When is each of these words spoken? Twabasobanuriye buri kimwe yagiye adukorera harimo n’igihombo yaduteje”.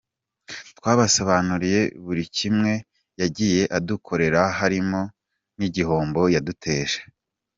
Twabasobanuriye 0.77 1.81
buri 2.05 2.23
kimwe 2.37 2.71
yagiye 3.21 3.63
adukorera 3.77 4.41
harimo 4.59 5.01
n’igihombo 5.57 6.21
yaduteje”. 6.35 6.99